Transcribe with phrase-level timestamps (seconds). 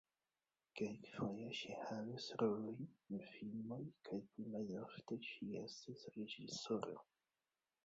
[0.79, 6.99] Kelkfoje ŝi havis rolojn en filmoj kaj pli malofte ŝi estis reĝisoro.